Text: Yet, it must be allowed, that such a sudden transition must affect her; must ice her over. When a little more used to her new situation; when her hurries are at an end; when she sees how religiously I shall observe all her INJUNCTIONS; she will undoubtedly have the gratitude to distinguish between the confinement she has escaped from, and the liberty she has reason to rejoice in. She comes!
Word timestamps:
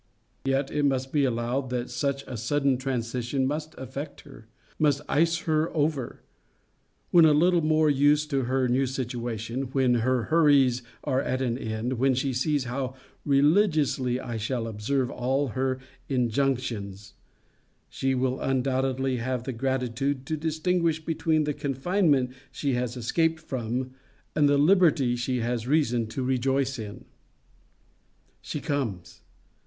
Yet, 0.45 0.71
it 0.71 0.81
must 0.81 1.13
be 1.13 1.25
allowed, 1.25 1.69
that 1.69 1.91
such 1.91 2.23
a 2.25 2.35
sudden 2.35 2.77
transition 2.79 3.45
must 3.45 3.75
affect 3.77 4.21
her; 4.21 4.47
must 4.79 5.01
ice 5.07 5.37
her 5.41 5.69
over. 5.77 6.21
When 7.11 7.23
a 7.23 7.33
little 7.35 7.61
more 7.61 7.87
used 7.87 8.31
to 8.31 8.45
her 8.45 8.67
new 8.67 8.87
situation; 8.87 9.65
when 9.73 9.93
her 10.01 10.23
hurries 10.23 10.81
are 11.03 11.21
at 11.21 11.43
an 11.43 11.55
end; 11.55 11.99
when 11.99 12.15
she 12.15 12.33
sees 12.33 12.63
how 12.63 12.95
religiously 13.23 14.19
I 14.19 14.37
shall 14.37 14.65
observe 14.65 15.11
all 15.11 15.49
her 15.49 15.77
INJUNCTIONS; 16.09 17.13
she 17.87 18.15
will 18.15 18.41
undoubtedly 18.41 19.17
have 19.17 19.43
the 19.43 19.53
gratitude 19.53 20.25
to 20.25 20.35
distinguish 20.35 21.05
between 21.05 21.43
the 21.43 21.53
confinement 21.53 22.33
she 22.51 22.73
has 22.73 22.97
escaped 22.97 23.39
from, 23.39 23.91
and 24.35 24.49
the 24.49 24.57
liberty 24.57 25.15
she 25.15 25.41
has 25.41 25.67
reason 25.67 26.07
to 26.07 26.23
rejoice 26.23 26.79
in. 26.79 27.05
She 28.41 28.59
comes! 28.59 29.21